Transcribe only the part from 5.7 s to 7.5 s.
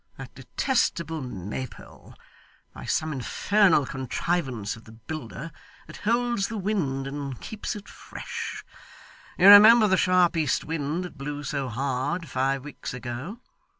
it holds the wind, and